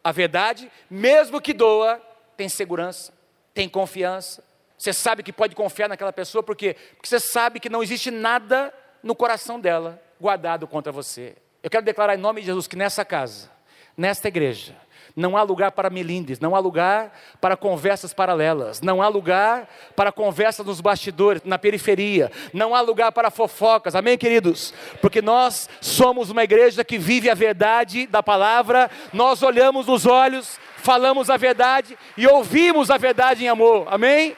[0.03, 2.01] a verdade, mesmo que doa,
[2.35, 3.13] tem segurança,
[3.53, 4.43] tem confiança.
[4.77, 6.75] Você sabe que pode confiar naquela pessoa, por quê?
[6.95, 11.35] Porque você sabe que não existe nada no coração dela guardado contra você.
[11.61, 13.51] Eu quero declarar em nome de Jesus que nessa casa,
[13.95, 14.75] nesta igreja,
[15.15, 20.11] não há lugar para melindres, não há lugar para conversas paralelas, não há lugar para
[20.11, 24.73] conversas nos bastidores, na periferia, não há lugar para fofocas, amém, queridos?
[25.01, 30.59] Porque nós somos uma igreja que vive a verdade da palavra, nós olhamos nos olhos,
[30.77, 34.35] falamos a verdade e ouvimos a verdade em amor, amém?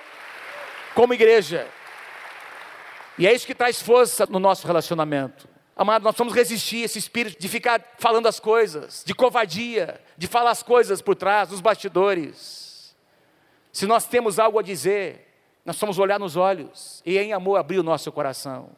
[0.93, 1.67] Como igreja.
[3.17, 5.52] E é isso que traz força no nosso relacionamento.
[5.75, 10.51] Amado, nós vamos resistir esse espírito de ficar falando as coisas, de covardia, de falar
[10.51, 12.95] as coisas por trás, dos bastidores.
[13.71, 15.27] Se nós temos algo a dizer,
[15.65, 18.69] nós vamos olhar nos olhos e em amor abrir o nosso coração.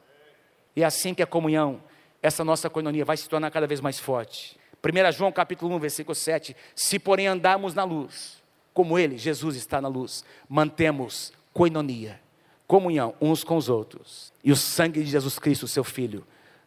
[0.73, 1.83] E é assim que a comunhão,
[2.21, 4.57] essa nossa coinonia vai se tornar cada vez mais forte.
[4.81, 8.41] 1 João capítulo 1, versículo 7, se porém andarmos na luz,
[8.73, 12.21] como ele, Jesus está na luz, mantemos coinonia,
[12.67, 14.31] comunhão uns com os outros.
[14.43, 16.25] E o sangue de Jesus Cristo, seu Filho,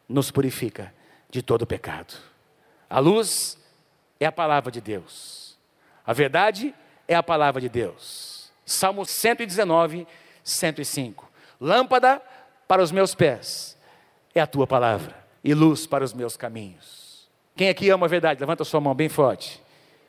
[0.09, 0.93] nos purifica
[1.31, 2.15] de todo pecado.
[2.89, 3.59] A luz
[4.19, 5.59] é a palavra de Deus.
[6.07, 6.75] A verdade
[7.07, 8.51] é a palavra de Deus.
[8.65, 10.07] Salmo 119,
[10.43, 11.31] 105.
[11.61, 12.23] Lâmpada
[12.67, 13.77] para os meus pés
[14.35, 17.29] é a tua palavra e luz para os meus caminhos.
[17.57, 18.41] Quem aqui ama a verdade?
[18.41, 19.63] Levanta a sua mão bem forte.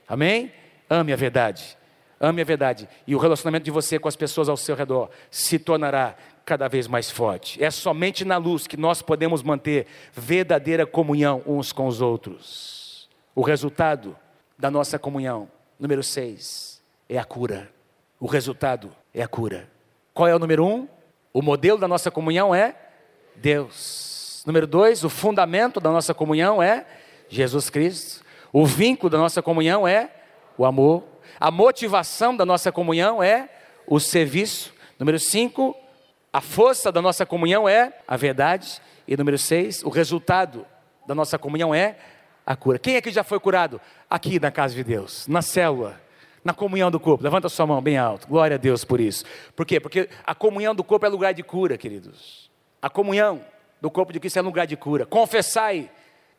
[0.07, 0.51] Amém?
[0.89, 1.77] Ame a verdade.
[2.19, 2.87] Ame a verdade.
[3.07, 6.15] E o relacionamento de você com as pessoas ao seu redor se tornará
[6.49, 7.63] cada vez mais forte.
[7.63, 13.07] É somente na luz que nós podemos manter verdadeira comunhão uns com os outros.
[13.35, 14.17] O resultado
[14.57, 15.47] da nossa comunhão,
[15.79, 17.69] número 6, é a cura.
[18.19, 19.69] O resultado é a cura.
[20.11, 20.87] Qual é o número um?
[21.31, 22.75] O modelo da nossa comunhão é
[23.35, 24.43] Deus.
[24.43, 26.83] Número dois, o fundamento da nossa comunhão é
[27.29, 28.25] Jesus Cristo.
[28.51, 30.09] O vínculo da nossa comunhão é
[30.57, 31.03] o amor.
[31.39, 33.49] A motivação da nossa comunhão é
[33.85, 34.73] o serviço.
[34.97, 35.75] Número cinco,
[36.31, 38.81] a força da nossa comunhão é a verdade.
[39.07, 40.65] E número seis, o resultado
[41.07, 41.97] da nossa comunhão é
[42.45, 42.77] a cura.
[42.77, 43.81] Quem aqui já foi curado?
[44.09, 45.99] Aqui na casa de Deus, na célula,
[46.43, 47.23] na comunhão do corpo.
[47.23, 48.27] Levanta sua mão bem alto.
[48.27, 49.25] Glória a Deus por isso.
[49.55, 49.79] Por quê?
[49.79, 52.49] Porque a comunhão do corpo é lugar de cura, queridos.
[52.81, 53.41] A comunhão
[53.81, 55.05] do corpo de Cristo é lugar de cura.
[55.05, 55.89] Confessai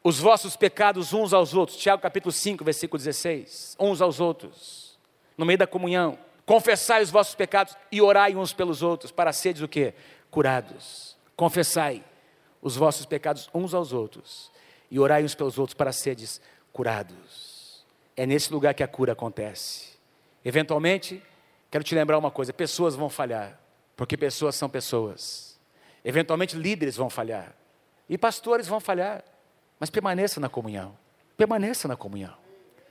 [0.03, 1.76] os vossos pecados uns aos outros.
[1.76, 3.76] Tiago capítulo 5, versículo 16.
[3.79, 4.98] Uns aos outros.
[5.37, 6.18] no meio da comunhão.
[6.50, 9.94] Confessai os vossos pecados e orai uns pelos outros, para seres o quê?
[10.32, 11.16] Curados.
[11.36, 12.02] Confessai
[12.60, 14.50] os vossos pecados uns aos outros
[14.90, 16.40] e orai uns pelos outros para seres
[16.72, 17.86] curados.
[18.16, 19.90] É nesse lugar que a cura acontece.
[20.44, 21.22] Eventualmente,
[21.70, 23.56] quero te lembrar uma coisa: pessoas vão falhar,
[23.94, 25.56] porque pessoas são pessoas.
[26.04, 27.54] Eventualmente, líderes vão falhar,
[28.08, 29.22] e pastores vão falhar,
[29.78, 30.98] mas permaneça na comunhão.
[31.36, 32.34] Permaneça na comunhão,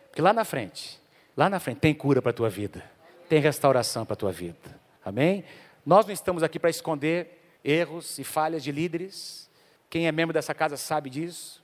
[0.07, 0.97] porque lá na frente,
[1.35, 2.81] lá na frente, tem cura para a tua vida,
[3.29, 4.57] tem restauração para a tua vida.
[5.05, 5.45] Amém?
[5.85, 9.49] Nós não estamos aqui para esconder erros e falhas de líderes.
[9.89, 11.63] Quem é membro dessa casa sabe disso.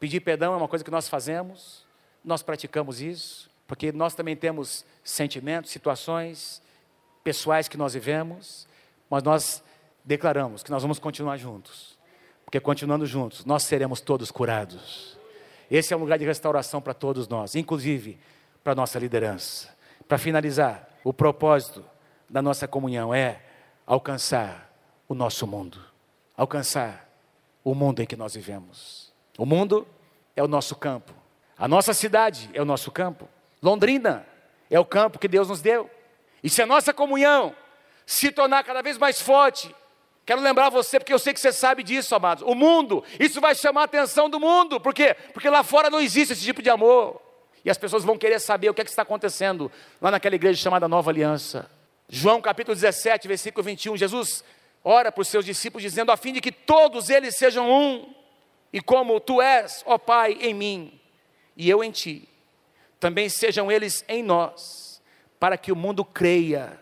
[0.00, 1.86] Pedir perdão é uma coisa que nós fazemos,
[2.24, 6.60] nós praticamos isso, porque nós também temos sentimentos, situações
[7.22, 8.66] pessoais que nós vivemos,
[9.08, 9.62] mas nós
[10.04, 11.96] declaramos que nós vamos continuar juntos,
[12.44, 15.16] porque continuando juntos, nós seremos todos curados.
[15.70, 18.18] Esse é um lugar de restauração para todos nós, inclusive
[18.62, 19.74] para a nossa liderança.
[20.06, 21.84] Para finalizar, o propósito
[22.28, 23.42] da nossa comunhão é
[23.86, 24.74] alcançar
[25.06, 25.78] o nosso mundo,
[26.34, 27.06] alcançar
[27.62, 29.12] o mundo em que nós vivemos.
[29.36, 29.86] O mundo
[30.34, 31.12] é o nosso campo,
[31.56, 33.28] a nossa cidade é o nosso campo,
[33.62, 34.26] Londrina
[34.70, 35.90] é o campo que Deus nos deu.
[36.42, 37.54] E se a nossa comunhão
[38.06, 39.74] se tornar cada vez mais forte,
[40.24, 42.42] quero lembrar você, porque eu sei que você sabe disso, amados.
[42.46, 45.14] O mundo, isso vai chamar a atenção do mundo, por quê?
[45.32, 47.20] Porque lá fora não existe esse tipo de amor.
[47.64, 50.60] E as pessoas vão querer saber o que, é que está acontecendo lá naquela igreja
[50.60, 51.70] chamada Nova Aliança.
[52.08, 54.44] João capítulo 17, versículo 21, Jesus
[54.84, 58.14] ora para os seus discípulos, dizendo: a fim de que todos eles sejam um,
[58.72, 61.00] e como tu és, ó Pai, em mim,
[61.56, 62.28] e eu em ti,
[63.00, 65.02] também sejam eles em nós,
[65.40, 66.78] para que o mundo creia,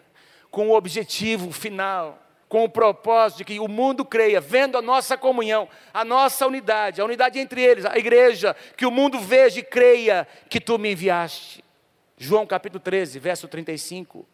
[0.50, 2.21] com o objetivo final,
[2.52, 7.00] com o propósito de que o mundo creia, vendo a nossa comunhão, a nossa unidade,
[7.00, 10.92] a unidade entre eles, a igreja, que o mundo veja e creia que tu me
[10.92, 11.64] enviaste.
[12.18, 14.26] João capítulo 13, verso 35.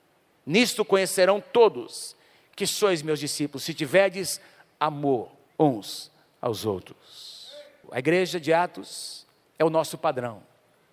[0.44, 2.16] Nisto conhecerão todos
[2.56, 4.40] que sois meus discípulos, se tiverdes
[4.80, 6.10] amor uns
[6.42, 7.52] aos outros.
[7.88, 10.42] A igreja de Atos é o nosso padrão.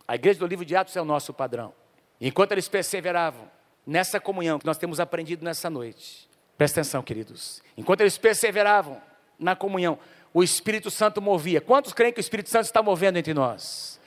[0.07, 1.73] A igreja do livro de Atos é o nosso padrão.
[2.21, 3.49] Enquanto eles perseveravam
[3.83, 6.24] nessa comunhão que nós temos aprendido nessa noite,
[6.57, 7.61] presta atenção, queridos.
[7.77, 9.01] Enquanto eles perseveravam
[9.39, 9.97] na comunhão,
[10.33, 11.61] o Espírito Santo movia.
[11.61, 13.99] Quantos creem que o Espírito Santo está movendo entre nós?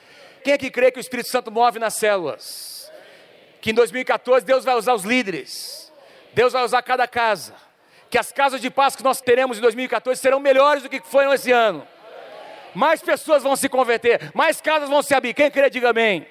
[0.44, 2.90] Quem é que crê que o Espírito Santo move nas células?
[3.60, 5.88] Que em 2014 Deus vai usar os líderes
[6.38, 7.54] Deus vai usar cada casa.
[8.08, 11.32] Que as casas de paz que nós teremos em 2014 serão melhores do que foram
[11.34, 11.86] esse ano.
[12.74, 15.34] Mais pessoas vão se converter, mais casas vão se abrir.
[15.34, 16.26] Quem crê, diga amém.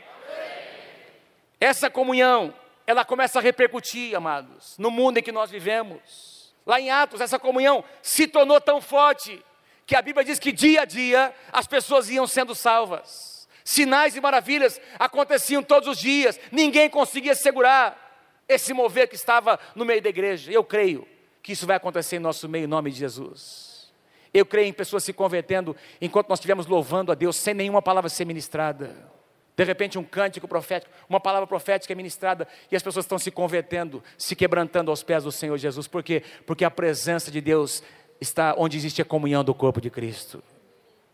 [1.59, 2.53] Essa comunhão,
[2.87, 6.55] ela começa a repercutir, amados, no mundo em que nós vivemos.
[6.65, 9.43] Lá em Atos, essa comunhão se tornou tão forte
[9.85, 13.45] que a Bíblia diz que dia a dia as pessoas iam sendo salvas.
[13.65, 18.05] Sinais e maravilhas aconteciam todos os dias, ninguém conseguia segurar
[18.47, 20.49] esse mover que estava no meio da igreja.
[20.49, 21.05] Eu creio
[21.43, 23.91] que isso vai acontecer em nosso meio, em nome de Jesus.
[24.33, 28.09] Eu creio em pessoas se convertendo enquanto nós estivermos louvando a Deus sem nenhuma palavra
[28.09, 29.16] ser ministrada.
[29.57, 33.31] De repente, um cântico profético, uma palavra profética é ministrada e as pessoas estão se
[33.31, 35.87] convertendo, se quebrantando aos pés do Senhor Jesus.
[35.87, 36.21] Por quê?
[36.45, 37.81] Porque a presença de Deus
[38.21, 40.43] está onde existe a comunhão do corpo de Cristo.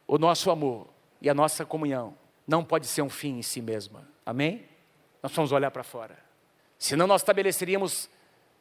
[0.05, 0.87] O nosso amor
[1.21, 4.05] e a nossa comunhão não pode ser um fim em si mesma.
[4.25, 4.67] Amém?
[5.21, 6.17] Nós vamos olhar para fora.
[6.77, 8.09] Senão nós estabeleceríamos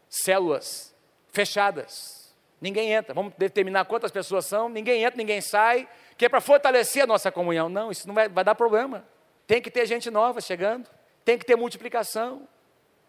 [0.08, 0.94] células
[1.32, 2.32] fechadas.
[2.60, 3.12] Ninguém entra.
[3.12, 7.32] Vamos determinar quantas pessoas são, ninguém entra, ninguém sai, que é para fortalecer a nossa
[7.32, 7.68] comunhão.
[7.68, 9.04] Não, isso não vai, vai dar problema.
[9.46, 10.88] Tem que ter gente nova chegando,
[11.24, 12.48] tem que ter multiplicação,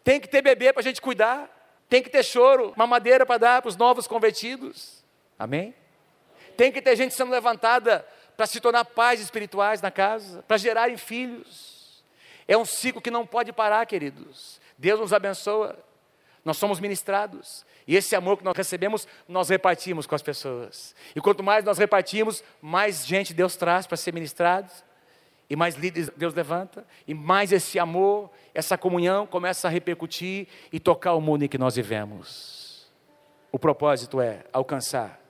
[0.04, 1.50] tem que ter bebê para a gente cuidar,
[1.90, 5.04] tem que ter choro, mamadeira para dar para os novos convertidos.
[5.38, 5.74] Amém?
[6.58, 10.98] Tem que ter gente sendo levantada para se tornar pais espirituais na casa, para gerarem
[10.98, 12.04] filhos.
[12.48, 14.60] É um ciclo que não pode parar, queridos.
[14.78, 15.78] Deus nos abençoa,
[16.44, 17.66] nós somos ministrados.
[17.88, 20.96] E esse amor que nós recebemos, nós repartimos com as pessoas.
[21.16, 24.72] E quanto mais nós repartimos, mais gente Deus traz para ser ministrado.
[25.54, 26.84] E mais líderes Deus levanta.
[27.08, 31.60] E mais esse amor, essa comunhão começa a repercutir e tocar o mundo em que
[31.60, 32.92] nós vivemos.
[33.52, 35.22] O propósito é alcançar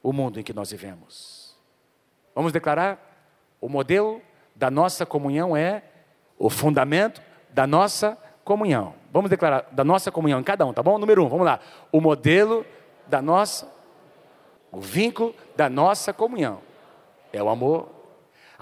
[0.00, 1.56] o mundo em que nós vivemos.
[2.32, 2.96] Vamos declarar?
[3.60, 4.22] O modelo
[4.54, 5.82] da nossa comunhão é
[6.38, 7.20] o fundamento
[7.50, 8.94] da nossa comunhão.
[9.12, 10.96] Vamos declarar da nossa comunhão em cada um, tá bom?
[10.96, 11.58] Número um, vamos lá.
[11.90, 12.64] O modelo
[13.08, 13.68] da nossa,
[14.70, 16.60] o vínculo da nossa comunhão
[17.32, 18.01] é o amor.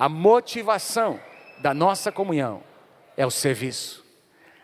[0.01, 1.21] A motivação
[1.59, 2.63] da nossa comunhão
[3.19, 4.03] é o serviço.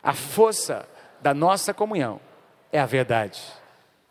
[0.02, 0.88] A força
[1.20, 2.18] da nossa comunhão
[2.72, 3.42] é a verdade.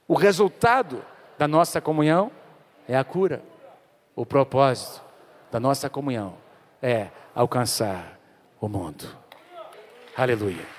[0.08, 1.04] O resultado
[1.36, 2.32] da nossa comunhão
[2.88, 3.42] é a cura.
[4.16, 5.02] O propósito
[5.52, 6.38] da nossa comunhão
[6.80, 8.20] é alcançar
[8.62, 9.08] o mundo.
[10.16, 10.75] Aleluia.